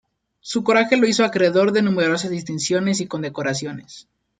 Su 0.39 0.63
coraje 0.63 0.97
lo 0.97 1.05
hizo 1.05 1.23
acreedor 1.23 1.71
de 1.71 1.83
numerosas 1.83 2.31
distinciones 2.31 3.01
y 3.01 3.07
condecoraciones. 3.07 4.07